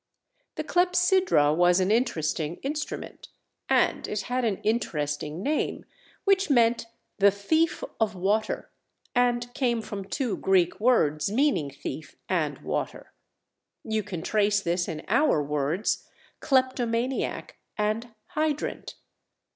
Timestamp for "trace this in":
14.23-15.05